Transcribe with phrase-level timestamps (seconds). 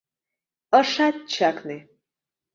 [0.79, 1.77] Ышат чакне.